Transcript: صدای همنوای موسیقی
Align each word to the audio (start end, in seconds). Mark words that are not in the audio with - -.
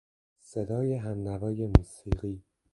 صدای 0.39 0.93
همنوای 0.93 1.67
موسیقی 1.67 2.43